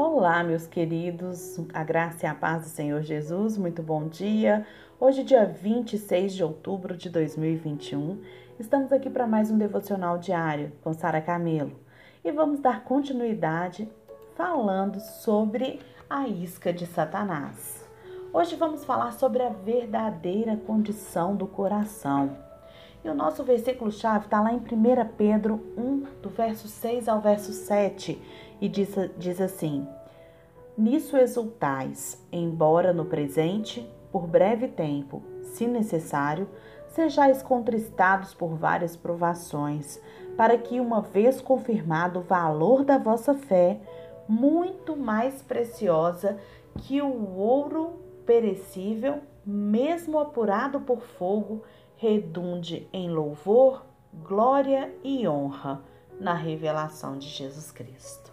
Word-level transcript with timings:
Olá, 0.00 0.44
meus 0.44 0.64
queridos, 0.64 1.58
a 1.74 1.82
graça 1.82 2.24
e 2.24 2.28
a 2.28 2.32
paz 2.32 2.62
do 2.62 2.68
Senhor 2.68 3.02
Jesus, 3.02 3.58
muito 3.58 3.82
bom 3.82 4.06
dia. 4.06 4.64
Hoje, 5.00 5.24
dia 5.24 5.44
26 5.44 6.34
de 6.34 6.44
outubro 6.44 6.96
de 6.96 7.10
2021, 7.10 8.22
estamos 8.60 8.92
aqui 8.92 9.10
para 9.10 9.26
mais 9.26 9.50
um 9.50 9.58
devocional 9.58 10.16
diário 10.16 10.70
com 10.84 10.92
Sara 10.92 11.20
Camelo 11.20 11.72
e 12.24 12.30
vamos 12.30 12.60
dar 12.60 12.84
continuidade 12.84 13.90
falando 14.36 15.00
sobre 15.00 15.80
a 16.08 16.28
isca 16.28 16.72
de 16.72 16.86
Satanás. 16.86 17.84
Hoje 18.32 18.54
vamos 18.54 18.84
falar 18.84 19.10
sobre 19.14 19.42
a 19.42 19.48
verdadeira 19.48 20.56
condição 20.56 21.34
do 21.34 21.48
coração. 21.48 22.47
E 23.04 23.08
o 23.08 23.14
nosso 23.14 23.44
versículo-chave 23.44 24.24
está 24.24 24.40
lá 24.40 24.52
em 24.52 24.56
1 24.56 24.62
Pedro 25.16 25.60
1, 25.76 26.20
do 26.20 26.28
verso 26.28 26.66
6 26.66 27.08
ao 27.08 27.20
verso 27.20 27.52
7, 27.52 28.20
e 28.60 28.68
diz, 28.68 28.94
diz 29.16 29.40
assim: 29.40 29.86
Nisso 30.76 31.16
exultais, 31.16 32.20
embora 32.32 32.92
no 32.92 33.04
presente, 33.04 33.88
por 34.10 34.26
breve 34.26 34.68
tempo, 34.68 35.22
se 35.42 35.66
necessário, 35.66 36.48
sejais 36.88 37.42
contristados 37.42 38.34
por 38.34 38.56
várias 38.56 38.96
provações, 38.96 40.00
para 40.36 40.58
que, 40.58 40.80
uma 40.80 41.00
vez 41.00 41.40
confirmado 41.40 42.20
o 42.20 42.22
valor 42.22 42.84
da 42.84 42.98
vossa 42.98 43.34
fé, 43.34 43.80
muito 44.28 44.96
mais 44.96 45.40
preciosa 45.42 46.38
que 46.76 47.00
o 47.00 47.36
ouro 47.36 48.00
perecível, 48.26 49.20
mesmo 49.44 50.18
apurado 50.18 50.80
por 50.80 51.00
fogo, 51.00 51.62
redunde 51.98 52.88
em 52.92 53.10
louvor, 53.10 53.84
glória 54.22 54.94
e 55.02 55.26
honra 55.26 55.82
na 56.20 56.32
revelação 56.32 57.18
de 57.18 57.28
Jesus 57.28 57.72
Cristo. 57.72 58.32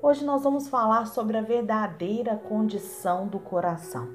Hoje 0.00 0.24
nós 0.24 0.42
vamos 0.42 0.66
falar 0.66 1.04
sobre 1.04 1.36
a 1.36 1.42
verdadeira 1.42 2.36
condição 2.36 3.28
do 3.28 3.38
coração. 3.38 4.08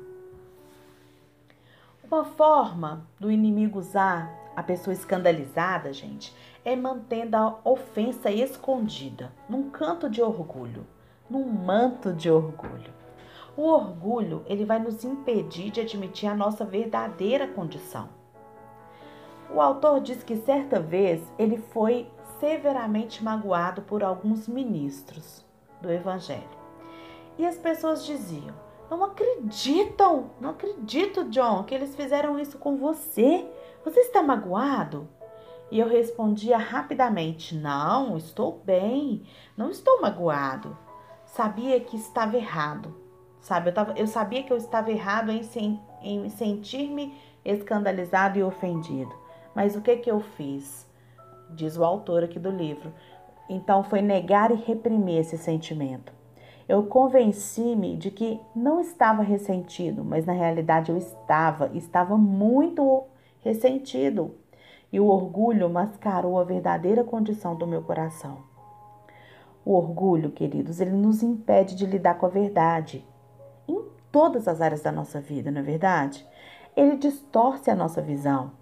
Uma 2.03 2.25
forma 2.25 3.07
do 3.19 3.31
inimigo 3.31 3.77
usar 3.77 4.33
a 4.55 4.63
pessoa 4.63 4.91
escandalizada, 4.91 5.93
gente, 5.93 6.35
é 6.63 6.75
mantendo 6.75 7.37
a 7.37 7.59
ofensa 7.63 8.31
escondida 8.31 9.31
num 9.47 9.69
canto 9.69 10.09
de 10.09 10.23
orgulho, 10.23 10.87
num 11.29 11.47
manto 11.47 12.11
de 12.13 12.31
orgulho. 12.31 13.04
O 13.57 13.63
orgulho, 13.69 14.43
ele 14.47 14.65
vai 14.65 14.79
nos 14.79 15.03
impedir 15.03 15.71
de 15.71 15.81
admitir 15.81 16.27
a 16.27 16.35
nossa 16.35 16.65
verdadeira 16.65 17.47
condição. 17.47 18.09
O 19.53 19.61
autor 19.61 20.01
diz 20.01 20.23
que 20.23 20.35
certa 20.35 20.79
vez 20.79 21.21
ele 21.39 21.57
foi 21.57 22.09
severamente 22.39 23.23
magoado 23.23 23.81
por 23.83 24.03
alguns 24.03 24.47
ministros 24.47 25.45
do 25.81 25.89
evangelho. 25.89 26.43
E 27.37 27.45
as 27.45 27.57
pessoas 27.57 28.05
diziam: 28.05 28.53
"Não 28.89 29.03
acreditam, 29.03 30.31
não 30.41 30.49
acredito, 30.49 31.29
John, 31.29 31.63
que 31.63 31.73
eles 31.73 31.95
fizeram 31.95 32.37
isso 32.37 32.57
com 32.57 32.75
você. 32.75 33.47
Você 33.85 34.01
está 34.01 34.21
magoado?" 34.21 35.07
E 35.71 35.79
eu 35.79 35.87
respondia 35.87 36.57
rapidamente: 36.57 37.55
Não, 37.55 38.17
estou 38.17 38.61
bem, 38.63 39.23
não 39.57 39.69
estou 39.69 40.01
magoado. 40.01 40.77
Sabia 41.25 41.79
que 41.79 41.97
estava 41.97 42.37
errado, 42.37 42.95
sabe? 43.45 43.69
Eu, 43.69 43.73
tava, 43.73 43.93
eu 43.95 44.07
sabia 44.07 44.41
que 44.41 44.51
eu 44.51 44.57
estava 44.57 44.91
errado 44.91 45.29
em, 45.29 45.79
em 46.01 46.29
sentir-me 46.29 47.13
escandalizado 47.45 48.39
e 48.39 48.43
ofendido. 48.43 49.13
Mas 49.53 49.75
o 49.75 49.81
que 49.81 49.97
que 49.97 50.09
eu 50.09 50.19
fiz? 50.19 50.89
Diz 51.51 51.77
o 51.77 51.83
autor 51.83 52.23
aqui 52.23 52.39
do 52.39 52.49
livro. 52.49 52.91
Então 53.47 53.83
foi 53.83 54.01
negar 54.01 54.49
e 54.49 54.55
reprimir 54.55 55.19
esse 55.19 55.37
sentimento. 55.37 56.11
Eu 56.67 56.87
convenci-me 56.87 57.95
de 57.95 58.09
que 58.09 58.39
não 58.55 58.81
estava 58.81 59.21
ressentido, 59.21 60.03
mas 60.03 60.25
na 60.25 60.33
realidade 60.33 60.91
eu 60.91 60.97
estava, 60.97 61.69
estava 61.75 62.17
muito 62.17 63.03
ressentido. 63.41 64.33
E 64.91 64.99
o 64.99 65.05
orgulho 65.05 65.69
mascarou 65.69 66.39
a 66.39 66.43
verdadeira 66.43 67.03
condição 67.03 67.55
do 67.55 67.67
meu 67.67 67.83
coração. 67.83 68.39
O 69.63 69.73
orgulho, 69.73 70.31
queridos, 70.31 70.81
ele 70.81 70.95
nos 70.95 71.21
impede 71.21 71.75
de 71.75 71.85
lidar 71.85 72.15
com 72.15 72.25
a 72.25 72.29
verdade 72.29 73.05
todas 74.15 74.47
as 74.47 74.61
áreas 74.61 74.81
da 74.81 74.93
nossa 74.93 75.19
vida, 75.19 75.51
não 75.51 75.59
é 75.59 75.61
verdade? 75.61 76.25
Ele 76.73 76.95
distorce 76.95 77.69
a 77.69 77.75
nossa 77.75 78.01
visão. 78.01 78.53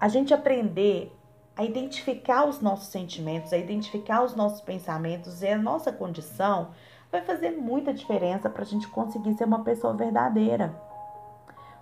A 0.00 0.08
gente 0.08 0.34
aprender 0.34 1.16
a 1.56 1.64
identificar 1.64 2.48
os 2.48 2.60
nossos 2.60 2.88
sentimentos, 2.88 3.52
a 3.52 3.56
identificar 3.56 4.24
os 4.24 4.34
nossos 4.34 4.60
pensamentos 4.60 5.40
e 5.40 5.46
a 5.46 5.56
nossa 5.56 5.92
condição 5.92 6.70
vai 7.12 7.20
fazer 7.20 7.52
muita 7.52 7.94
diferença 7.94 8.50
para 8.50 8.62
a 8.62 8.66
gente 8.66 8.88
conseguir 8.88 9.34
ser 9.34 9.44
uma 9.44 9.62
pessoa 9.62 9.94
verdadeira. 9.94 10.74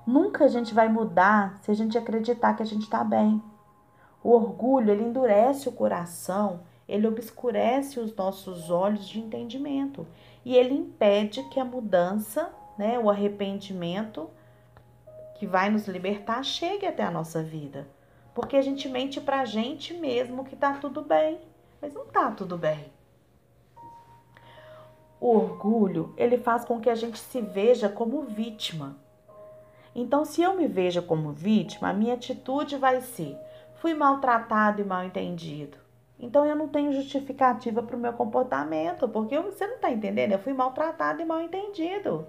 Nunca 0.07 0.45
a 0.45 0.49
gente 0.49 0.75
vai 0.75 0.91
mudar 0.91 1.59
se 1.63 1.71
a 1.71 1.75
gente 1.75 1.97
acreditar 1.97 2.53
que 2.53 2.63
a 2.63 2.67
gente 2.67 2.83
está 2.83 3.03
bem. 3.03 3.43
O 4.23 4.33
orgulho, 4.33 4.91
ele 4.91 5.05
endurece 5.05 5.71
o 5.71 5.73
coração, 5.73 6.61
ele 6.87 7.07
obscurece 7.07 7.99
os 7.99 8.15
nossos 8.15 8.69
olhos 8.69 9.09
de 9.09 9.21
entendimento 9.21 10.07
e 10.49 10.57
ele 10.57 10.73
impede 10.73 11.43
que 11.51 11.61
a 11.61 11.65
mudança 11.65 12.51
né, 12.79 12.99
o 12.99 13.11
arrependimento 13.11 14.31
que 15.35 15.47
vai 15.47 15.69
nos 15.69 15.87
libertar 15.87 16.43
chegue 16.43 16.87
até 16.87 17.03
a 17.03 17.11
nossa 17.11 17.43
vida. 17.43 17.87
Porque 18.35 18.57
a 18.57 18.63
gente 18.63 18.89
mente 18.89 19.21
pra 19.21 19.45
gente 19.45 19.93
mesmo 19.93 20.47
que 20.47 20.57
tá 20.57 20.73
tudo 20.73 21.03
bem, 21.03 21.39
mas 21.83 21.93
não 21.93 22.07
tá 22.07 22.31
tudo 22.31 22.57
bem. 22.57 22.91
O 25.21 25.37
orgulho, 25.37 26.15
ele 26.17 26.39
faz 26.39 26.65
com 26.65 26.81
que 26.81 26.89
a 26.89 26.95
gente 26.95 27.19
se 27.19 27.43
veja 27.43 27.91
como 27.91 28.23
vítima. 28.23 28.97
Então, 29.95 30.25
se 30.25 30.41
eu 30.41 30.57
me 30.57 30.67
vejo 30.67 31.03
como 31.03 31.31
vítima, 31.31 31.91
a 31.91 31.93
minha 31.93 32.15
atitude 32.15 32.75
vai 32.79 33.03
ser: 33.03 33.37
fui 33.83 33.93
maltratado 33.93 34.81
e 34.81 34.85
mal 34.85 35.05
entendido. 35.05 35.77
Então, 36.19 36.45
eu 36.45 36.57
não 36.57 36.69
tenho 36.69 36.93
justificativa 36.93 37.83
para 37.83 37.97
o 37.97 38.01
meu 38.01 38.13
comportamento, 38.13 39.09
porque 39.09 39.39
você 39.39 39.67
não 39.67 39.77
está 39.77 39.91
entendendo? 39.91 40.33
Eu 40.33 40.39
fui 40.39 40.53
maltratado 40.53 41.23
e 41.23 41.25
mal 41.25 41.41
entendido 41.41 42.27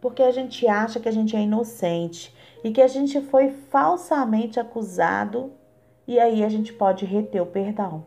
porque 0.00 0.22
a 0.22 0.30
gente 0.30 0.66
acha 0.66 1.00
que 1.00 1.08
a 1.08 1.12
gente 1.12 1.36
é 1.36 1.40
inocente 1.40 2.34
e 2.62 2.70
que 2.70 2.80
a 2.80 2.86
gente 2.86 3.20
foi 3.20 3.50
falsamente 3.50 4.60
acusado 4.60 5.52
e 6.06 6.18
aí 6.18 6.44
a 6.44 6.48
gente 6.48 6.72
pode 6.72 7.04
reter 7.04 7.42
o 7.42 7.46
perdão. 7.46 8.04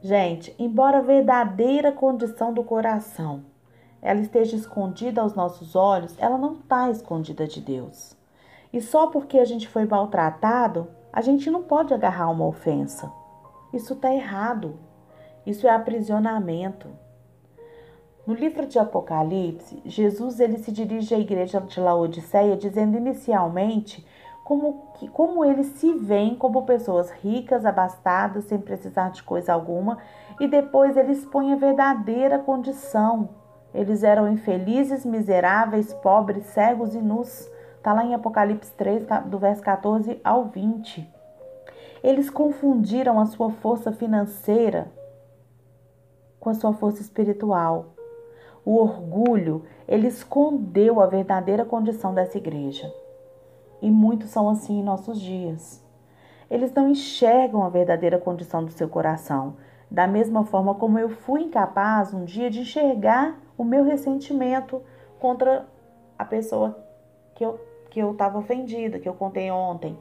Gente, 0.00 0.54
embora 0.58 0.98
a 0.98 1.02
verdadeira 1.02 1.90
condição 1.90 2.52
do 2.52 2.62
coração 2.62 3.44
ela 4.00 4.20
esteja 4.20 4.54
escondida 4.54 5.20
aos 5.20 5.34
nossos 5.34 5.74
olhos, 5.74 6.14
ela 6.18 6.38
não 6.38 6.52
está 6.52 6.88
escondida 6.88 7.48
de 7.48 7.60
Deus. 7.60 8.16
E 8.72 8.80
só 8.80 9.08
porque 9.08 9.40
a 9.40 9.44
gente 9.44 9.66
foi 9.66 9.86
maltratado, 9.86 10.86
a 11.12 11.20
gente 11.20 11.50
não 11.50 11.62
pode 11.62 11.92
agarrar 11.92 12.30
uma 12.30 12.46
ofensa. 12.46 13.10
Isso 13.72 13.94
está 13.94 14.12
errado. 14.12 14.78
Isso 15.46 15.66
é 15.66 15.70
aprisionamento. 15.70 16.88
No 18.26 18.34
livro 18.34 18.66
de 18.66 18.78
Apocalipse, 18.78 19.80
Jesus 19.86 20.38
ele 20.38 20.58
se 20.58 20.70
dirige 20.70 21.14
à 21.14 21.18
igreja 21.18 21.60
de 21.60 21.80
Laodiceia 21.80 22.56
dizendo 22.56 22.98
inicialmente 22.98 24.06
como, 24.44 24.92
que, 24.98 25.08
como 25.08 25.44
eles 25.44 25.66
se 25.78 25.92
veem 25.94 26.34
como 26.34 26.66
pessoas 26.66 27.10
ricas, 27.10 27.64
abastadas, 27.64 28.44
sem 28.44 28.58
precisar 28.58 29.10
de 29.10 29.22
coisa 29.22 29.52
alguma, 29.52 29.98
e 30.38 30.46
depois 30.46 30.96
ele 30.96 31.12
expõe 31.12 31.52
a 31.52 31.56
verdadeira 31.56 32.38
condição. 32.38 33.30
Eles 33.74 34.02
eram 34.02 34.30
infelizes, 34.30 35.04
miseráveis, 35.04 35.92
pobres, 35.94 36.44
cegos 36.46 36.94
e 36.94 36.98
nus. 36.98 37.50
Está 37.78 37.92
lá 37.92 38.04
em 38.04 38.14
Apocalipse 38.14 38.72
3, 38.72 39.06
do 39.26 39.38
verso 39.38 39.62
14 39.62 40.20
ao 40.22 40.44
20. 40.44 41.08
Eles 42.02 42.28
confundiram 42.28 43.18
a 43.18 43.26
sua 43.26 43.50
força 43.50 43.92
financeira 43.92 44.90
com 46.38 46.50
a 46.50 46.54
sua 46.54 46.72
força 46.72 47.00
espiritual. 47.00 47.86
O 48.64 48.76
orgulho, 48.76 49.64
ele 49.86 50.06
escondeu 50.06 51.00
a 51.00 51.06
verdadeira 51.06 51.64
condição 51.64 52.12
dessa 52.12 52.36
igreja. 52.36 52.92
E 53.80 53.90
muitos 53.90 54.30
são 54.30 54.48
assim 54.48 54.80
em 54.80 54.84
nossos 54.84 55.20
dias. 55.20 55.82
Eles 56.50 56.72
não 56.72 56.88
enxergam 56.88 57.62
a 57.62 57.68
verdadeira 57.68 58.18
condição 58.18 58.64
do 58.64 58.72
seu 58.72 58.88
coração, 58.88 59.56
da 59.90 60.06
mesma 60.06 60.44
forma 60.44 60.74
como 60.74 60.98
eu 60.98 61.08
fui 61.08 61.42
incapaz 61.42 62.12
um 62.12 62.24
dia 62.24 62.50
de 62.50 62.60
enxergar 62.60 63.38
o 63.56 63.64
meu 63.64 63.84
ressentimento 63.84 64.82
contra 65.18 65.66
a 66.18 66.24
pessoa 66.24 66.76
que 67.34 67.44
eu 67.44 67.67
que 67.98 68.02
eu 68.02 68.12
estava 68.12 68.38
ofendida, 68.38 69.00
que 69.00 69.08
eu 69.08 69.14
contei 69.14 69.50
ontem. 69.50 69.98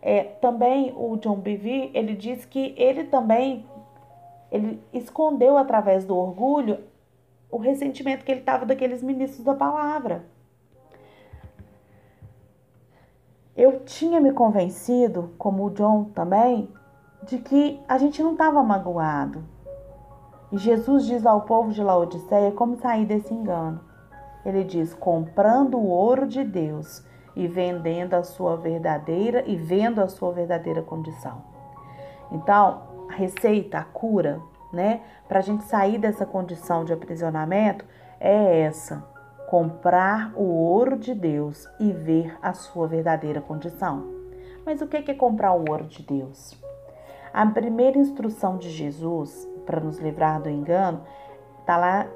É, 0.00 0.22
também 0.22 0.94
o 0.96 1.16
John 1.16 1.40
Bevere, 1.40 1.90
ele 1.92 2.14
diz 2.14 2.44
que 2.44 2.72
ele 2.78 3.04
também 3.04 3.66
ele 4.52 4.80
escondeu 4.92 5.58
através 5.58 6.04
do 6.04 6.16
orgulho 6.16 6.78
o 7.50 7.58
ressentimento 7.58 8.24
que 8.24 8.30
ele 8.30 8.40
estava 8.40 8.64
daqueles 8.64 9.02
ministros 9.02 9.44
da 9.44 9.54
palavra. 9.54 10.24
Eu 13.56 13.80
tinha 13.80 14.20
me 14.20 14.32
convencido, 14.32 15.34
como 15.36 15.66
o 15.66 15.70
John 15.70 16.04
também, 16.04 16.72
de 17.24 17.38
que 17.38 17.80
a 17.88 17.98
gente 17.98 18.22
não 18.22 18.32
estava 18.32 18.62
magoado. 18.62 19.44
E 20.52 20.56
Jesus 20.56 21.04
diz 21.04 21.26
ao 21.26 21.42
povo 21.42 21.72
de 21.72 21.82
Laodiceia 21.82 22.52
como 22.52 22.76
sair 22.76 23.06
desse 23.06 23.34
engano. 23.34 23.80
Ele 24.44 24.62
diz: 24.62 24.94
comprando 24.94 25.76
o 25.76 25.88
ouro 25.88 26.26
de 26.28 26.44
Deus 26.44 27.09
e 27.34 27.46
vendendo 27.46 28.14
a 28.14 28.22
sua 28.22 28.56
verdadeira 28.56 29.44
e 29.46 29.56
vendo 29.56 30.00
a 30.00 30.08
sua 30.08 30.32
verdadeira 30.32 30.82
condição. 30.82 31.42
Então, 32.32 32.82
a 33.08 33.14
receita, 33.14 33.78
a 33.78 33.84
cura, 33.84 34.40
né, 34.72 35.00
para 35.28 35.40
a 35.40 35.42
gente 35.42 35.64
sair 35.64 35.98
dessa 35.98 36.24
condição 36.24 36.84
de 36.84 36.92
aprisionamento 36.92 37.84
é 38.18 38.60
essa: 38.60 39.04
comprar 39.48 40.32
o 40.36 40.44
ouro 40.44 40.96
de 40.96 41.14
Deus 41.14 41.68
e 41.78 41.92
ver 41.92 42.36
a 42.40 42.52
sua 42.52 42.86
verdadeira 42.86 43.40
condição. 43.40 44.20
Mas 44.64 44.80
o 44.80 44.86
que 44.86 45.10
é 45.10 45.14
comprar 45.14 45.52
o 45.54 45.68
ouro 45.68 45.84
de 45.84 46.02
Deus? 46.02 46.56
A 47.32 47.46
primeira 47.46 47.98
instrução 47.98 48.56
de 48.58 48.70
Jesus 48.70 49.48
para 49.64 49.80
nos 49.80 49.98
livrar 49.98 50.40
do 50.40 50.48
engano 50.48 51.02
está 51.60 51.76
lá 51.76 52.06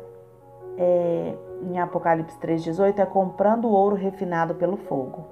é, 0.77 1.35
em 1.71 1.79
Apocalipse 1.79 2.39
3,18: 2.39 2.99
é 2.99 3.07
comprando 3.07 3.67
o 3.67 3.73
ouro 3.73 3.97
refinado 3.97 4.55
pelo 4.55 4.77
fogo. 4.77 5.25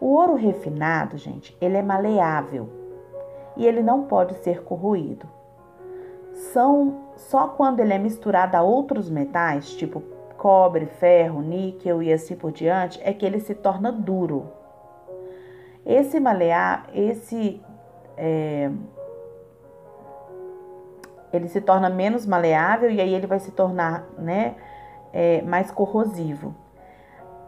O 0.00 0.14
ouro 0.14 0.34
refinado, 0.34 1.16
gente, 1.16 1.56
ele 1.60 1.76
é 1.76 1.82
maleável 1.82 2.68
e 3.56 3.66
ele 3.66 3.82
não 3.82 4.04
pode 4.04 4.34
ser 4.36 4.62
corroído. 4.62 5.26
São 6.52 7.08
só 7.16 7.48
quando 7.48 7.80
ele 7.80 7.92
é 7.92 7.98
misturado 7.98 8.56
a 8.56 8.62
outros 8.62 9.10
metais, 9.10 9.74
tipo 9.74 10.00
cobre, 10.36 10.86
ferro, 10.86 11.42
níquel 11.42 12.00
e 12.00 12.12
assim 12.12 12.36
por 12.36 12.52
diante, 12.52 13.00
é 13.02 13.12
que 13.12 13.26
ele 13.26 13.40
se 13.40 13.56
torna 13.56 13.90
duro. 13.90 14.52
Esse 15.84 16.20
malear, 16.20 16.86
esse 16.94 17.60
é, 18.16 18.70
ele 21.32 21.48
se 21.48 21.60
torna 21.60 21.90
menos 21.90 22.24
maleável 22.26 22.90
e 22.90 23.00
aí 23.00 23.12
ele 23.12 23.26
vai 23.26 23.40
se 23.40 23.50
tornar, 23.50 24.06
né, 24.16 24.54
é, 25.12 25.42
mais 25.42 25.70
corrosivo. 25.70 26.54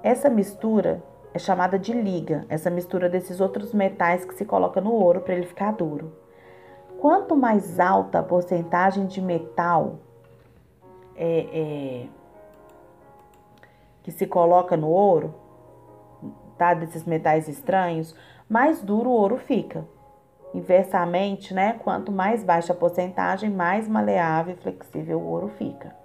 Essa 0.03 0.31
mistura 0.31 1.03
é 1.33 1.39
chamada 1.39 1.79
de 1.79 1.93
liga, 1.93 2.45
essa 2.49 2.71
mistura 2.71 3.09
desses 3.09 3.41
outros 3.41 3.73
metais 3.73 4.25
que 4.25 4.35
se 4.35 4.45
coloca 4.45 4.81
no 4.81 4.93
ouro 4.93 5.21
para 5.21 5.35
ele 5.35 5.47
ficar 5.47 5.73
duro. 5.73 6.13
Quanto 6.99 7.37
mais 7.37 7.79
alta 7.81 8.19
a 8.19 8.23
porcentagem 8.23 9.07
de 9.07 9.23
metal 9.23 10.01
é, 11.17 11.47
é, 11.53 12.07
que 14.03 14.11
se 14.11 14.27
coloca 14.27 14.77
no 14.77 14.89
ouro, 14.89 15.35
tá? 16.59 16.75
Desses 16.75 17.05
metais 17.05 17.49
estranhos, 17.49 18.15
mais 18.49 18.83
duro 18.83 19.11
o 19.11 19.13
ouro 19.13 19.39
fica. 19.39 19.87
Inversamente, 20.53 21.55
né? 21.55 21.75
Quanto 21.75 22.11
mais 22.11 22.43
baixa 22.43 22.73
a 22.73 22.77
porcentagem, 22.77 23.49
mais 23.49 23.87
maleável 23.87 24.55
e 24.55 24.57
flexível 24.57 25.21
o 25.21 25.27
ouro 25.27 25.49
fica. 25.57 26.00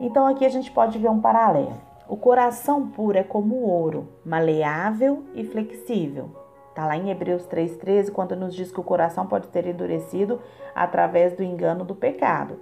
Então 0.00 0.26
aqui 0.26 0.46
a 0.46 0.48
gente 0.48 0.70
pode 0.72 0.98
ver 0.98 1.10
um 1.10 1.20
paralelo. 1.20 1.74
O 2.08 2.16
coração 2.16 2.88
puro 2.88 3.18
é 3.18 3.22
como 3.22 3.54
o 3.56 3.68
ouro, 3.68 4.08
maleável 4.24 5.24
e 5.34 5.44
flexível. 5.44 6.30
Está 6.70 6.86
lá 6.86 6.96
em 6.96 7.10
Hebreus 7.10 7.46
3,13, 7.46 8.10
quando 8.10 8.34
nos 8.34 8.54
diz 8.54 8.72
que 8.72 8.80
o 8.80 8.84
coração 8.84 9.26
pode 9.26 9.48
ser 9.48 9.66
endurecido 9.66 10.40
através 10.74 11.34
do 11.34 11.42
engano 11.42 11.84
do 11.84 11.94
pecado. 11.94 12.58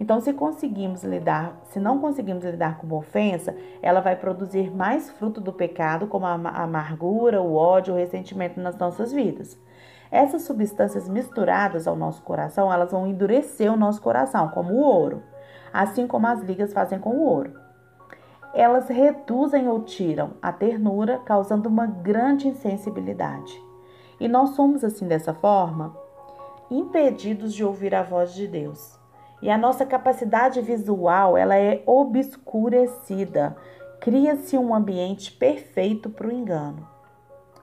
Então, 0.00 0.18
se 0.18 0.32
conseguimos 0.32 1.04
lidar, 1.04 1.60
se 1.70 1.78
não 1.78 2.00
conseguimos 2.00 2.42
lidar 2.42 2.78
com 2.78 2.86
uma 2.86 2.96
ofensa, 2.96 3.54
ela 3.80 4.00
vai 4.00 4.16
produzir 4.16 4.74
mais 4.74 5.10
fruto 5.10 5.40
do 5.40 5.52
pecado, 5.52 6.08
como 6.08 6.26
a 6.26 6.32
amargura, 6.32 7.40
o 7.40 7.54
ódio, 7.54 7.94
o 7.94 7.96
ressentimento 7.96 8.58
nas 8.58 8.76
nossas 8.76 9.12
vidas. 9.12 9.56
Essas 10.10 10.42
substâncias 10.42 11.08
misturadas 11.08 11.86
ao 11.86 11.94
nosso 11.94 12.22
coração, 12.22 12.72
elas 12.72 12.90
vão 12.90 13.06
endurecer 13.06 13.72
o 13.72 13.76
nosso 13.76 14.02
coração, 14.02 14.48
como 14.48 14.74
o 14.74 14.80
ouro, 14.80 15.22
assim 15.72 16.06
como 16.06 16.26
as 16.26 16.40
ligas 16.42 16.72
fazem 16.72 16.98
com 16.98 17.10
o 17.10 17.24
ouro. 17.24 17.52
Elas 18.52 18.88
reduzem 18.88 19.68
ou 19.68 19.82
tiram 19.82 20.32
a 20.42 20.52
ternura, 20.52 21.18
causando 21.18 21.68
uma 21.68 21.86
grande 21.86 22.48
insensibilidade. 22.48 23.60
E 24.18 24.28
nós 24.28 24.50
somos 24.50 24.84
assim 24.84 25.06
dessa 25.06 25.32
forma, 25.32 25.96
impedidos 26.70 27.54
de 27.54 27.64
ouvir 27.64 27.94
a 27.94 28.02
voz 28.02 28.34
de 28.34 28.46
Deus. 28.46 28.98
E 29.40 29.48
a 29.48 29.56
nossa 29.56 29.86
capacidade 29.86 30.60
visual, 30.60 31.36
ela 31.36 31.56
é 31.56 31.82
obscurecida. 31.86 33.56
Cria-se 34.00 34.58
um 34.58 34.74
ambiente 34.74 35.32
perfeito 35.32 36.10
para 36.10 36.26
o 36.26 36.32
engano. 36.32 36.86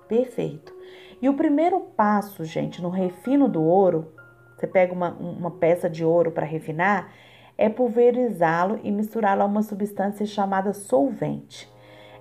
Perfeito. 0.07 0.74
E 1.21 1.30
o 1.30 1.36
primeiro 1.36 1.80
passo, 1.95 2.44
gente, 2.45 2.81
no 2.81 2.89
refino 2.89 3.48
do 3.48 3.62
ouro, 3.62 4.13
você 4.56 4.65
pega 4.65 4.94
uma, 4.94 5.12
uma 5.12 5.51
peça 5.51 5.89
de 5.89 6.03
ouro 6.03 6.31
para 6.31 6.45
refinar, 6.45 7.12
é 7.57 7.69
pulverizá-lo 7.69 8.80
e 8.83 8.92
misturá-lo 8.92 9.42
a 9.42 9.45
uma 9.45 9.63
substância 9.63 10.25
chamada 10.25 10.74
solvente. 10.74 11.71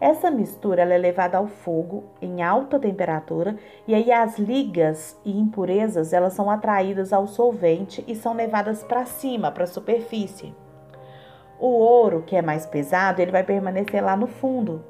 Essa 0.00 0.30
mistura 0.30 0.82
é 0.82 0.98
levada 0.98 1.38
ao 1.38 1.46
fogo 1.46 2.04
em 2.20 2.42
alta 2.42 2.78
temperatura 2.78 3.56
e 3.86 3.94
aí 3.94 4.12
as 4.12 4.38
ligas 4.38 5.18
e 5.24 5.38
impurezas 5.38 6.12
elas 6.12 6.34
são 6.34 6.50
atraídas 6.50 7.12
ao 7.12 7.26
solvente 7.26 8.04
e 8.06 8.14
são 8.14 8.34
levadas 8.34 8.84
para 8.84 9.06
cima, 9.06 9.50
para 9.50 9.64
a 9.64 9.68
superfície. 9.68 10.54
O 11.58 11.68
ouro, 11.68 12.22
que 12.26 12.36
é 12.36 12.42
mais 12.42 12.66
pesado, 12.66 13.22
ele 13.22 13.32
vai 13.32 13.42
permanecer 13.42 14.04
lá 14.04 14.14
no 14.14 14.26
fundo, 14.26 14.84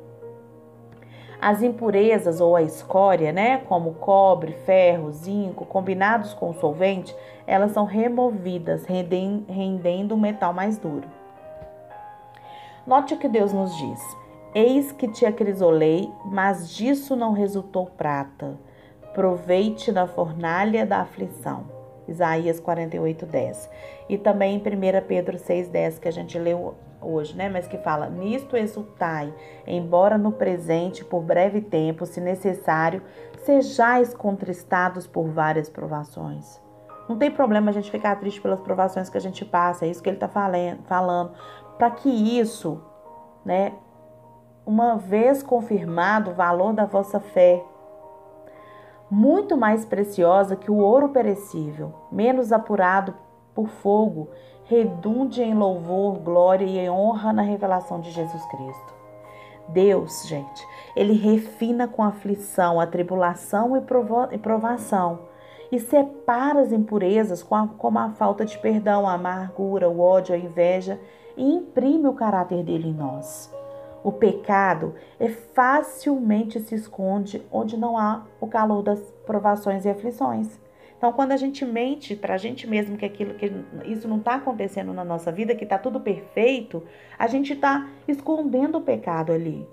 as 1.40 1.62
impurezas 1.62 2.40
ou 2.40 2.56
a 2.56 2.62
escória, 2.62 3.32
né, 3.32 3.58
como 3.58 3.94
cobre, 3.94 4.52
ferro, 4.52 5.12
zinco, 5.12 5.64
combinados 5.64 6.34
com 6.34 6.50
o 6.50 6.54
solvente, 6.54 7.14
elas 7.46 7.72
são 7.72 7.84
removidas, 7.84 8.84
rendendo 8.86 10.14
um 10.14 10.18
metal 10.18 10.52
mais 10.52 10.78
duro. 10.78 11.08
Note 12.86 13.14
o 13.14 13.18
que 13.18 13.28
Deus 13.28 13.52
nos 13.52 13.76
diz: 13.76 14.00
Eis 14.54 14.92
que 14.92 15.08
te 15.08 15.26
acrisolei, 15.26 16.10
mas 16.24 16.70
disso 16.70 17.16
não 17.16 17.32
resultou 17.32 17.86
prata. 17.86 18.56
Proveite 19.12 19.90
na 19.90 20.06
fornalha 20.06 20.86
da 20.86 21.00
aflição. 21.00 21.64
Isaías 22.06 22.60
48, 22.60 23.26
10. 23.26 23.70
E 24.08 24.16
também 24.16 24.54
em 24.54 24.58
1 24.58 25.06
Pedro 25.06 25.38
6, 25.38 25.68
10, 25.68 25.98
que 25.98 26.08
a 26.08 26.12
gente 26.12 26.38
leu 26.38 26.74
hoje, 27.06 27.36
né? 27.36 27.48
Mas 27.48 27.66
que 27.66 27.78
fala: 27.78 28.08
Nisto 28.08 28.56
exultai, 28.56 29.32
embora 29.66 30.18
no 30.18 30.32
presente, 30.32 31.04
por 31.04 31.22
breve 31.22 31.60
tempo, 31.60 32.04
se 32.06 32.20
necessário, 32.20 33.02
sejais 33.44 34.12
contristados 34.12 35.06
por 35.06 35.28
várias 35.28 35.68
provações. 35.68 36.60
Não 37.08 37.16
tem 37.16 37.30
problema 37.30 37.70
a 37.70 37.72
gente 37.72 37.90
ficar 37.90 38.16
triste 38.16 38.40
pelas 38.40 38.60
provações 38.60 39.08
que 39.08 39.16
a 39.16 39.20
gente 39.20 39.44
passa, 39.44 39.86
é 39.86 39.88
isso 39.88 40.02
que 40.02 40.08
ele 40.08 40.16
está 40.16 40.28
falando. 40.28 41.32
Para 41.78 41.90
que 41.90 42.08
isso, 42.08 42.82
né, 43.44 43.72
uma 44.64 44.96
vez 44.96 45.42
confirmado 45.42 46.32
o 46.32 46.34
valor 46.34 46.72
da 46.72 46.84
vossa 46.84 47.20
fé, 47.20 47.62
muito 49.08 49.56
mais 49.56 49.84
preciosa 49.84 50.56
que 50.56 50.70
o 50.70 50.78
ouro 50.78 51.10
perecível, 51.10 51.94
menos 52.10 52.50
apurado 52.50 53.14
por 53.54 53.68
fogo 53.68 54.28
redunde 54.68 55.42
em 55.42 55.54
louvor, 55.54 56.18
glória 56.18 56.64
e 56.64 56.90
honra 56.90 57.32
na 57.32 57.42
revelação 57.42 58.00
de 58.00 58.10
Jesus 58.10 58.44
Cristo. 58.46 58.94
Deus, 59.68 60.26
gente, 60.26 60.66
ele 60.94 61.14
refina 61.14 61.88
com 61.88 62.02
aflição, 62.02 62.80
a 62.80 62.86
tribulação 62.86 63.76
e 63.76 64.38
provação 64.38 65.20
e 65.70 65.78
separa 65.80 66.60
as 66.60 66.72
impurezas 66.72 67.42
como 67.42 67.98
a 67.98 68.10
falta 68.10 68.44
de 68.44 68.56
perdão, 68.58 69.08
a 69.08 69.14
amargura, 69.14 69.88
o 69.88 70.00
ódio, 70.00 70.34
a 70.34 70.38
inveja 70.38 71.00
e 71.36 71.44
imprime 71.44 72.06
o 72.06 72.14
caráter 72.14 72.62
dele 72.62 72.88
em 72.88 72.94
nós. 72.94 73.52
O 74.04 74.12
pecado 74.12 74.94
é 75.18 75.28
facilmente 75.28 76.60
se 76.60 76.76
esconde 76.76 77.44
onde 77.50 77.76
não 77.76 77.98
há 77.98 78.22
o 78.40 78.46
calor 78.46 78.82
das 78.82 79.00
provações 79.26 79.84
e 79.84 79.88
aflições. 79.88 80.60
Então, 81.06 81.14
quando 81.14 81.30
a 81.30 81.36
gente 81.36 81.64
mente 81.64 82.16
para 82.16 82.34
a 82.34 82.36
gente 82.36 82.66
mesmo 82.66 82.96
que 82.96 83.04
aquilo 83.04 83.34
que 83.34 83.48
isso 83.84 84.08
não 84.08 84.16
está 84.16 84.34
acontecendo 84.34 84.92
na 84.92 85.04
nossa 85.04 85.30
vida, 85.30 85.54
que 85.54 85.62
está 85.62 85.78
tudo 85.78 86.00
perfeito, 86.00 86.82
a 87.16 87.28
gente 87.28 87.52
está 87.52 87.88
escondendo 88.08 88.78
o 88.78 88.80
pecado 88.80 89.30
ali. 89.30 89.64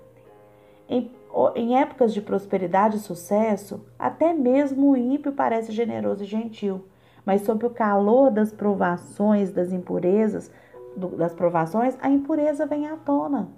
Em, 0.88 1.10
em 1.56 1.76
épocas 1.76 2.14
de 2.14 2.22
prosperidade 2.22 2.98
e 2.98 3.00
sucesso, 3.00 3.84
até 3.98 4.32
mesmo 4.32 4.92
o 4.92 4.96
ímpio 4.96 5.32
parece 5.32 5.72
generoso 5.72 6.22
e 6.22 6.26
gentil, 6.26 6.84
mas 7.26 7.40
sob 7.40 7.66
o 7.66 7.70
calor 7.70 8.30
das 8.30 8.52
provações, 8.52 9.50
das 9.50 9.72
impurezas, 9.72 10.52
do, 10.96 11.08
das 11.16 11.34
provações, 11.34 11.98
a 12.00 12.08
impureza 12.08 12.64
vem 12.64 12.86
à 12.86 12.94
tona. 12.94 13.48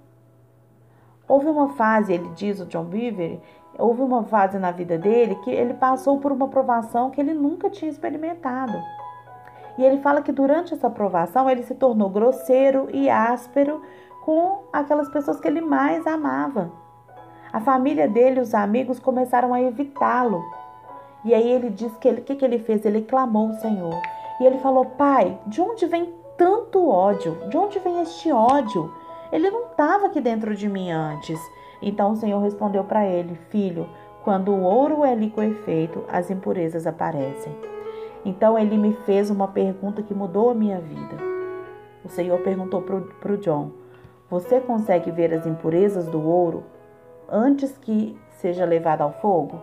Houve 1.27 1.45
uma 1.45 1.69
fase, 1.75 2.11
ele 2.11 2.31
diz, 2.35 2.59
o 2.59 2.65
John 2.65 2.85
Beaver, 2.85 3.39
houve 3.77 4.01
uma 4.01 4.23
fase 4.23 4.57
na 4.57 4.71
vida 4.71 4.97
dele 4.97 5.35
que 5.43 5.51
ele 5.51 5.73
passou 5.73 6.19
por 6.19 6.31
uma 6.31 6.47
provação 6.47 7.09
que 7.09 7.21
ele 7.21 7.33
nunca 7.33 7.69
tinha 7.69 7.89
experimentado. 7.89 8.77
E 9.77 9.83
ele 9.83 10.01
fala 10.01 10.21
que 10.21 10.31
durante 10.31 10.73
essa 10.73 10.89
provação 10.89 11.49
ele 11.49 11.63
se 11.63 11.75
tornou 11.75 12.09
grosseiro 12.09 12.87
e 12.91 13.09
áspero 13.09 13.81
com 14.25 14.63
aquelas 14.73 15.07
pessoas 15.09 15.39
que 15.39 15.47
ele 15.47 15.61
mais 15.61 16.05
amava. 16.07 16.71
A 17.53 17.59
família 17.59 18.07
dele, 18.07 18.39
os 18.39 18.53
amigos 18.53 18.99
começaram 18.99 19.53
a 19.53 19.61
evitá-lo. 19.61 20.43
E 21.23 21.33
aí 21.33 21.49
ele 21.49 21.69
diz 21.69 21.95
que 21.97 22.07
ele, 22.07 22.21
que, 22.21 22.35
que 22.35 22.43
ele 22.43 22.59
fez? 22.59 22.85
Ele 22.85 23.01
clamou 23.01 23.49
o 23.49 23.53
Senhor. 23.55 23.99
E 24.39 24.45
ele 24.45 24.57
falou: 24.59 24.85
Pai, 24.85 25.39
de 25.45 25.61
onde 25.61 25.85
vem 25.85 26.13
tanto 26.37 26.87
ódio? 26.87 27.37
De 27.49 27.57
onde 27.57 27.79
vem 27.79 28.01
este 28.01 28.31
ódio? 28.31 28.93
Ele 29.31 29.49
não 29.49 29.67
estava 29.67 30.07
aqui 30.07 30.21
dentro 30.21 30.55
de 30.55 30.67
mim 30.67 30.91
antes. 30.91 31.39
Então 31.81 32.11
o 32.11 32.15
Senhor 32.15 32.39
respondeu 32.39 32.83
para 32.83 33.05
ele: 33.05 33.35
Filho, 33.49 33.87
quando 34.23 34.51
o 34.51 34.61
ouro 34.61 35.05
é 35.05 35.15
liquefeito, 35.15 36.03
as 36.07 36.29
impurezas 36.29 36.85
aparecem. 36.85 37.53
Então 38.25 38.57
ele 38.57 38.77
me 38.77 38.93
fez 39.05 39.29
uma 39.29 39.47
pergunta 39.47 40.01
que 40.01 40.13
mudou 40.13 40.49
a 40.49 40.55
minha 40.55 40.79
vida. 40.79 41.15
O 42.03 42.09
Senhor 42.09 42.39
perguntou 42.39 42.81
para 42.81 43.31
o 43.31 43.37
John: 43.37 43.71
Você 44.29 44.59
consegue 44.59 45.11
ver 45.11 45.33
as 45.33 45.45
impurezas 45.45 46.07
do 46.07 46.21
ouro 46.21 46.63
antes 47.29 47.77
que 47.77 48.19
seja 48.31 48.65
levado 48.65 49.01
ao 49.01 49.13
fogo? 49.13 49.59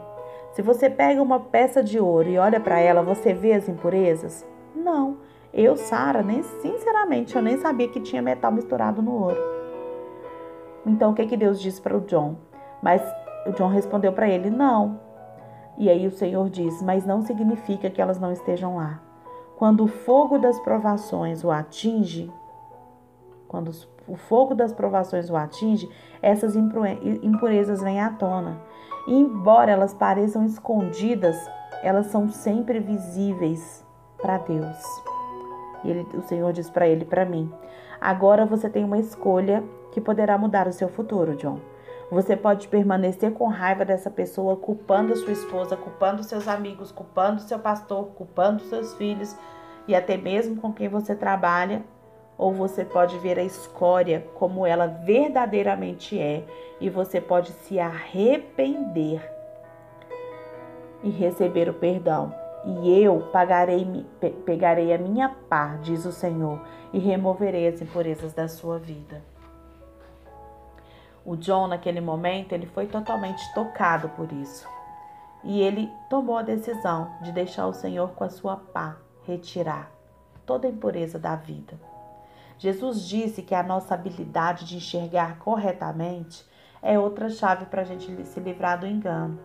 Se 0.52 0.62
você 0.62 0.88
pega 0.88 1.21
uma 1.21 1.40
peça 1.40 1.83
de 1.83 1.99
ouro 1.99 2.28
e 2.28 2.38
olha 2.38 2.61
para 2.61 2.78
ela, 2.78 3.02
você 3.02 3.35
vê 3.35 3.54
as 3.54 3.68
impurezas? 3.68 4.47
Não. 4.75 5.18
Eu, 5.52 5.76
Sara, 5.76 6.23
nem 6.23 6.42
sinceramente, 6.42 7.37
eu 7.37 7.42
nem 7.42 7.59
sabia 7.59 7.88
que 7.88 8.00
tinha 8.00 8.23
metal 8.23 8.50
misturado 8.50 9.02
no 9.02 9.12
ouro. 9.12 9.63
Então 10.87 11.11
o 11.11 11.14
que 11.14 11.26
que 11.26 11.37
Deus 11.37 11.61
disse 11.61 11.81
para 11.81 11.97
o 11.97 12.00
John? 12.03 12.37
Mas 12.83 13.03
o 13.47 13.53
John 13.53 13.69
respondeu 13.69 14.12
para 14.12 14.29
ele: 14.29 14.50
"Não". 14.50 15.00
E 15.79 15.88
aí 15.88 16.07
o 16.07 16.11
Senhor 16.11 16.49
diz: 16.50 16.83
"Mas 16.83 17.05
não 17.07 17.23
significa 17.23 17.91
que 17.91 18.00
elas 18.00 18.19
não 18.19 18.33
estejam 18.33 18.76
lá. 18.76 19.00
Quando 19.57 19.85
o 19.85 19.88
fogo 19.88 20.38
das 20.38 20.59
provações 20.61 21.45
o 21.45 21.50
atinge, 21.50 22.31
quando 23.49 23.71
o 24.09 24.17
fogo 24.17 24.55
das 24.55 24.73
provações 24.73 25.31
o 25.31 25.37
atinge, 25.37 25.88
essas 26.21 26.57
impurezas 26.57 27.83
vêm 27.83 28.00
à 28.00 28.11
tona. 28.11 28.59
E 29.07 29.14
embora 29.14 29.71
elas 29.71 29.95
pareçam 29.95 30.45
escondidas, 30.45 31.37
elas 31.83 32.07
são 32.07 32.29
sempre 32.29 32.81
visíveis 32.81 33.85
para 34.21 34.38
Deus. 34.38 34.83
E 35.85 35.91
ele, 35.91 36.07
o 36.14 36.23
Senhor 36.23 36.53
diz 36.53 36.69
para 36.71 36.88
ele, 36.88 37.05
para 37.05 37.25
mim: 37.25 37.53
agora 38.01 38.45
você 38.45 38.69
tem 38.69 38.85
uma 38.85 38.99
escolha 38.99 39.63
que 39.93 40.01
poderá 40.01 40.37
mudar 40.37 40.67
o 40.67 40.73
seu 40.73 40.89
futuro, 40.89 41.37
John. 41.37 41.61
Você 42.11 42.37
pode 42.37 42.69
permanecer 42.69 43.33
com 43.33 43.47
raiva 43.47 43.85
dessa 43.85 44.11
pessoa, 44.11 44.57
culpando 44.57 45.17
sua 45.17 45.33
esposa, 45.33 45.77
culpando 45.77 46.23
seus 46.23 46.47
amigos, 46.47 46.93
culpando 46.93 47.41
seu 47.41 47.59
pastor, 47.59 48.07
culpando 48.15 48.63
seus 48.65 48.95
filhos 48.95 49.37
e 49.89 49.95
até 49.95 50.17
mesmo 50.17 50.61
com 50.61 50.73
quem 50.73 50.89
você 50.89 51.15
trabalha, 51.15 51.83
ou 52.37 52.53
você 52.53 52.85
pode 52.85 53.19
ver 53.19 53.39
a 53.39 53.45
escória 53.45 54.27
como 54.35 54.67
ela 54.67 54.87
verdadeiramente 54.87 56.19
é 56.19 56.45
e 56.81 56.91
você 56.91 57.21
pode 57.21 57.53
se 57.53 57.79
arrepender 57.79 59.23
e 61.03 61.11
receber 61.11 61.69
o 61.69 61.75
perdão 61.75 62.44
e 62.66 63.02
eu 63.02 63.21
pagarei, 63.33 63.87
pegarei 64.44 64.92
a 64.94 64.99
minha 64.99 65.28
par, 65.28 65.78
diz 65.78 66.04
o 66.06 66.12
Senhor, 66.12 66.61
e 66.92 66.99
removerei 66.99 67.68
as 67.68 67.80
impurezas 67.83 68.33
da 68.33 68.49
sua 68.49 68.78
vida. 68.78 69.23
O 71.25 71.37
John, 71.37 71.68
naquele 71.68 72.00
momento, 72.00 72.52
ele 72.52 72.66
foi 72.66 72.87
totalmente 72.87 73.42
tocado 73.54 74.09
por 74.11 74.30
isso. 74.33 74.68
E 75.42 75.61
ele 75.61 75.90
tomou 76.09 76.38
a 76.38 76.42
decisão 76.42 77.11
de 77.23 77.33
deixar 77.33 77.66
o 77.66 77.75
Senhor 77.75 78.12
com 78.12 78.25
a 78.25 78.30
sua 78.30 78.56
pá 78.56 78.97
retirar 79.26 79.90
toda 80.47 80.66
a 80.66 80.71
impureza 80.71 81.18
da 81.18 81.35
vida. 81.37 81.78
Jesus 82.59 83.06
disse 83.06 83.42
que 83.42 83.54
a 83.54 83.62
nossa 83.62 83.94
habilidade 83.94 84.64
de 84.64 84.76
enxergar 84.76 85.38
corretamente 85.38 86.47
é 86.80 86.99
outra 86.99 87.28
chave 87.28 87.66
para 87.66 87.83
a 87.83 87.85
gente 87.85 88.25
se 88.26 88.40
livrar 88.40 88.78
do 88.78 88.87
engano. 88.87 89.38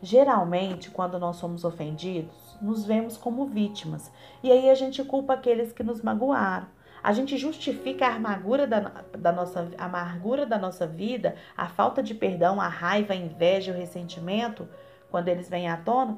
Geralmente, 0.00 0.90
quando 0.90 1.18
nós 1.18 1.36
somos 1.36 1.64
ofendidos, 1.64 2.34
nos 2.62 2.84
vemos 2.84 3.16
como 3.16 3.44
vítimas 3.46 4.10
e 4.42 4.50
aí 4.50 4.70
a 4.70 4.74
gente 4.74 5.02
culpa 5.04 5.34
aqueles 5.34 5.72
que 5.72 5.82
nos 5.82 6.00
magoaram. 6.00 6.66
A 7.02 7.12
gente 7.12 7.36
justifica 7.36 8.06
a 8.06 8.14
amargura 8.14 8.64
da, 8.64 9.02
da, 9.18 9.32
nossa, 9.32 9.68
amargura 9.76 10.46
da 10.46 10.56
nossa 10.56 10.86
vida, 10.86 11.34
a 11.56 11.68
falta 11.68 12.00
de 12.00 12.14
perdão, 12.14 12.60
a 12.60 12.68
raiva, 12.68 13.12
a 13.12 13.16
inveja, 13.16 13.72
o 13.72 13.76
ressentimento, 13.76 14.68
quando 15.10 15.26
eles 15.26 15.48
vêm 15.48 15.68
à 15.68 15.76
tona, 15.76 16.16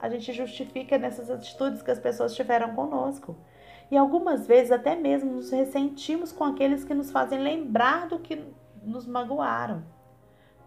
a 0.00 0.08
gente 0.08 0.32
justifica 0.32 0.96
nessas 0.96 1.28
atitudes 1.28 1.82
que 1.82 1.90
as 1.90 1.98
pessoas 1.98 2.34
tiveram 2.36 2.76
conosco. 2.76 3.36
E 3.90 3.96
algumas 3.96 4.46
vezes 4.46 4.70
até 4.70 4.94
mesmo 4.94 5.32
nos 5.32 5.50
ressentimos 5.50 6.30
com 6.30 6.44
aqueles 6.44 6.84
que 6.84 6.94
nos 6.94 7.10
fazem 7.10 7.40
lembrar 7.40 8.06
do 8.06 8.20
que 8.20 8.40
nos 8.82 9.04
magoaram. 9.04 9.82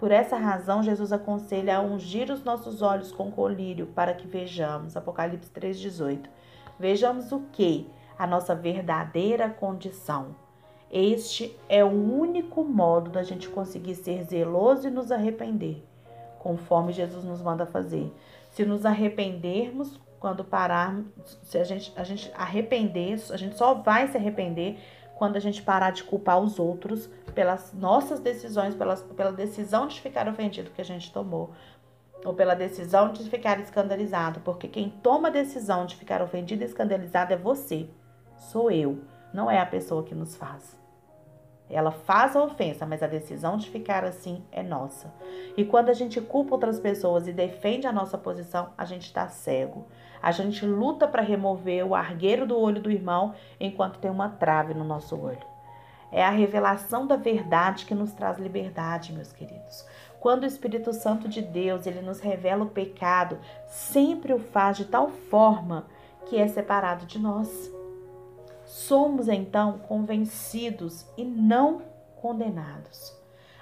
Por 0.01 0.09
essa 0.09 0.35
razão, 0.35 0.81
Jesus 0.81 1.13
aconselha 1.13 1.77
a 1.77 1.79
ungir 1.79 2.31
os 2.31 2.43
nossos 2.43 2.81
olhos 2.81 3.11
com 3.11 3.31
colírio 3.31 3.85
para 3.85 4.15
que 4.15 4.25
vejamos. 4.27 4.97
Apocalipse 4.97 5.51
3,18. 5.51 6.27
Vejamos 6.79 7.31
o 7.31 7.41
que? 7.51 7.87
A 8.17 8.25
nossa 8.25 8.55
verdadeira 8.55 9.47
condição. 9.47 10.35
Este 10.91 11.55
é 11.69 11.85
o 11.85 11.91
único 11.91 12.63
modo 12.63 13.11
da 13.11 13.21
gente 13.21 13.47
conseguir 13.47 13.93
ser 13.93 14.23
zeloso 14.23 14.87
e 14.87 14.91
nos 14.91 15.11
arrepender, 15.11 15.85
conforme 16.39 16.91
Jesus 16.91 17.23
nos 17.23 17.39
manda 17.39 17.67
fazer. 17.67 18.11
Se 18.49 18.65
nos 18.65 18.87
arrependermos 18.87 19.99
quando 20.19 20.43
pararmos, 20.43 21.05
se 21.43 21.59
a 21.59 21.63
gente, 21.63 21.93
a 21.95 22.03
gente 22.03 22.31
arrepender, 22.33 23.21
a 23.29 23.37
gente 23.37 23.55
só 23.55 23.75
vai 23.75 24.07
se 24.07 24.17
arrepender 24.17 24.79
quando 25.21 25.35
a 25.35 25.39
gente 25.39 25.61
parar 25.61 25.91
de 25.91 26.03
culpar 26.03 26.39
os 26.39 26.57
outros 26.57 27.07
pelas 27.35 27.71
nossas 27.73 28.19
decisões, 28.19 28.73
pelas, 28.73 29.03
pela 29.03 29.31
decisão 29.31 29.85
de 29.85 30.01
ficar 30.01 30.27
ofendido 30.27 30.71
que 30.71 30.81
a 30.81 30.83
gente 30.83 31.13
tomou, 31.13 31.51
ou 32.25 32.33
pela 32.33 32.55
decisão 32.55 33.13
de 33.13 33.29
ficar 33.29 33.59
escandalizado, 33.59 34.39
porque 34.39 34.67
quem 34.67 34.89
toma 34.89 35.27
a 35.27 35.31
decisão 35.31 35.85
de 35.85 35.95
ficar 35.95 36.23
ofendido 36.23 36.63
e 36.63 36.65
escandalizado 36.65 37.33
é 37.33 37.37
você, 37.37 37.87
sou 38.35 38.71
eu, 38.71 38.97
não 39.31 39.49
é 39.51 39.59
a 39.59 39.65
pessoa 39.67 40.01
que 40.01 40.15
nos 40.15 40.35
faz. 40.35 40.75
Ela 41.71 41.91
faz 41.91 42.35
a 42.35 42.43
ofensa, 42.43 42.85
mas 42.85 43.01
a 43.01 43.07
decisão 43.07 43.55
de 43.55 43.69
ficar 43.69 44.03
assim 44.03 44.43
é 44.51 44.61
nossa. 44.61 45.13
E 45.55 45.63
quando 45.63 45.89
a 45.89 45.93
gente 45.93 46.19
culpa 46.19 46.55
outras 46.55 46.79
pessoas 46.79 47.27
e 47.27 47.33
defende 47.33 47.87
a 47.87 47.91
nossa 47.91 48.17
posição, 48.17 48.69
a 48.77 48.83
gente 48.83 49.05
está 49.05 49.27
cego. 49.29 49.87
A 50.21 50.31
gente 50.31 50.65
luta 50.65 51.07
para 51.07 51.21
remover 51.21 51.85
o 51.85 51.95
argueiro 51.95 52.45
do 52.45 52.59
olho 52.59 52.81
do 52.81 52.91
irmão 52.91 53.33
enquanto 53.59 53.99
tem 53.99 54.11
uma 54.11 54.29
trave 54.29 54.73
no 54.73 54.83
nosso 54.83 55.19
olho. 55.19 55.51
É 56.11 56.23
a 56.23 56.29
revelação 56.29 57.07
da 57.07 57.15
verdade 57.15 57.85
que 57.85 57.95
nos 57.95 58.11
traz 58.11 58.37
liberdade, 58.37 59.13
meus 59.13 59.31
queridos. 59.31 59.85
Quando 60.19 60.43
o 60.43 60.47
Espírito 60.47 60.91
Santo 60.91 61.29
de 61.29 61.41
Deus 61.41 61.87
ele 61.87 62.01
nos 62.01 62.19
revela 62.19 62.65
o 62.65 62.69
pecado, 62.69 63.39
sempre 63.65 64.33
o 64.33 64.39
faz 64.39 64.77
de 64.77 64.85
tal 64.85 65.09
forma 65.09 65.85
que 66.25 66.37
é 66.37 66.47
separado 66.47 67.05
de 67.05 67.17
nós. 67.17 67.71
Somos 68.71 69.27
então 69.27 69.79
convencidos 69.79 71.05
e 71.17 71.25
não 71.25 71.81
condenados. 72.21 73.13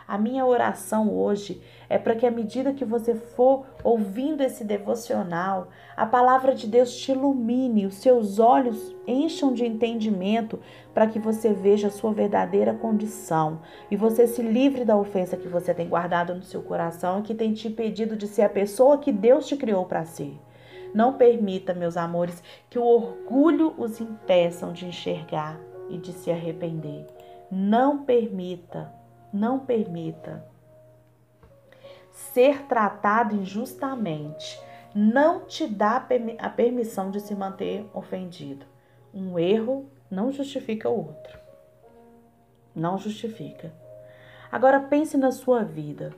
A 0.08 0.20
minha 0.20 0.46
oração 0.46 1.12
hoje 1.12 1.64
é 1.90 1.98
para 1.98 2.14
que, 2.14 2.28
à 2.28 2.32
medida 2.32 2.76
que 2.76 2.86
você 2.86 3.16
for 3.16 3.66
ouvindo 3.84 4.44
esse 4.44 4.64
devocional, 4.64 5.70
a 5.98 6.06
palavra 6.06 6.54
de 6.54 6.68
Deus 6.68 6.96
te 6.96 7.12
ilumine, 7.12 7.88
os 7.88 7.96
seus 7.96 8.38
olhos 8.38 8.96
encham 9.08 9.52
de 9.52 9.66
entendimento 9.66 10.60
para 10.94 11.08
que 11.08 11.18
você 11.18 11.54
veja 11.54 11.88
a 11.88 11.92
sua 11.92 12.14
verdadeira 12.14 12.76
condição 12.76 13.62
e 13.90 13.96
você 13.96 14.28
se 14.28 14.44
livre 14.44 14.86
da 14.86 14.96
ofensa 14.96 15.36
que 15.36 15.48
você 15.48 15.74
tem 15.74 15.90
guardado 15.90 16.36
no 16.36 16.44
seu 16.44 16.62
coração 16.62 17.20
e 17.20 17.24
que 17.24 17.34
tem 17.34 17.52
te 17.52 17.68
impedido 17.68 18.16
de 18.16 18.28
ser 18.28 18.44
a 18.44 18.50
pessoa 18.50 19.00
que 19.00 19.12
Deus 19.12 19.48
te 19.48 19.58
criou 19.58 19.86
para 19.86 20.06
ser. 20.06 20.40
Não 20.94 21.14
permita, 21.14 21.74
meus 21.74 21.98
amores, 21.98 22.42
que 22.70 22.80
o 22.80 22.84
orgulho 22.84 23.74
os 23.78 24.00
impeçam 24.00 24.74
de 24.74 24.86
enxergar 24.86 25.60
e 25.90 25.98
de 25.98 26.14
se 26.14 26.32
arrepender. 26.32 27.06
Não 27.52 28.04
permita 28.04 29.00
não 29.32 29.60
permita 29.60 30.46
ser 32.12 32.64
tratado 32.64 33.36
injustamente. 33.36 34.60
Não 34.94 35.42
te 35.46 35.68
dá 35.68 36.04
a 36.40 36.50
permissão 36.50 37.12
de 37.12 37.20
se 37.20 37.36
manter 37.36 37.88
ofendido. 37.94 38.66
Um 39.14 39.38
erro 39.38 39.90
não 40.10 40.32
justifica 40.32 40.90
o 40.90 40.98
outro. 40.98 41.40
Não 42.76 42.98
justifica. 42.98 43.72
Agora 44.52 44.80
pense 44.80 45.16
na 45.16 45.32
sua 45.32 45.64
vida. 45.64 46.12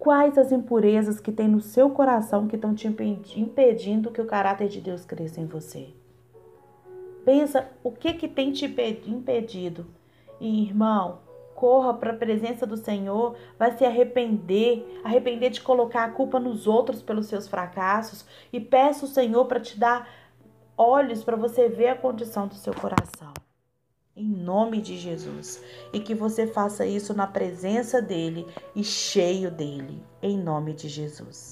Quais 0.00 0.38
as 0.38 0.50
impurezas 0.50 1.20
que 1.20 1.30
tem 1.30 1.46
no 1.46 1.60
seu 1.60 1.90
coração 1.90 2.48
que 2.48 2.56
estão 2.56 2.74
te 2.74 2.88
impedindo 2.88 4.10
que 4.10 4.22
o 4.22 4.26
caráter 4.26 4.66
de 4.66 4.80
Deus 4.80 5.04
cresça 5.04 5.42
em 5.42 5.44
você? 5.44 5.90
Pensa 7.22 7.70
o 7.84 7.92
que 7.92 8.14
que 8.14 8.26
tem 8.26 8.50
te 8.50 8.64
impedido. 8.64 9.86
E 10.40 10.62
irmão, 10.62 11.18
corra 11.54 11.92
para 11.92 12.12
a 12.12 12.16
presença 12.16 12.66
do 12.66 12.78
Senhor, 12.78 13.36
vai 13.58 13.76
se 13.76 13.84
arrepender, 13.84 15.02
arrepender 15.04 15.50
de 15.50 15.60
colocar 15.60 16.04
a 16.04 16.10
culpa 16.10 16.40
nos 16.40 16.66
outros 16.66 17.02
pelos 17.02 17.26
seus 17.26 17.46
fracassos 17.46 18.24
e 18.50 18.58
peça 18.58 19.04
o 19.04 19.08
Senhor 19.08 19.44
para 19.44 19.60
te 19.60 19.78
dar 19.78 20.08
olhos 20.78 21.22
para 21.22 21.36
você 21.36 21.68
ver 21.68 21.88
a 21.88 21.94
condição 21.94 22.48
do 22.48 22.54
seu 22.54 22.72
coração. 22.72 23.34
Em 24.16 24.28
nome 24.28 24.80
de 24.80 24.98
Jesus. 24.98 25.62
E 25.92 26.00
que 26.00 26.14
você 26.14 26.46
faça 26.46 26.84
isso 26.84 27.14
na 27.14 27.26
presença 27.26 28.02
dele 28.02 28.46
e 28.74 28.82
cheio 28.82 29.50
dele. 29.50 30.02
Em 30.22 30.36
nome 30.36 30.74
de 30.74 30.88
Jesus. 30.88 31.48